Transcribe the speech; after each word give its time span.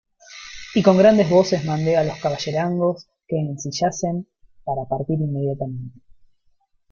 y 0.73 0.81
con 0.81 0.97
grandes 0.97 1.29
voces 1.29 1.63
mandé 1.63 1.95
a 1.95 2.03
los 2.03 2.17
caballerangos 2.19 3.05
que 3.27 3.37
ensillasen 3.39 4.27
para 4.65 4.85
partir 4.85 5.19
inmediatamente. 5.19 5.99